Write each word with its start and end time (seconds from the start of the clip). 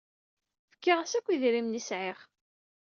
Fkiɣ-as 0.73 1.13
akk 1.17 1.27
idrimen 1.33 1.79
ay 1.79 1.83
sɛiɣ. 1.89 2.17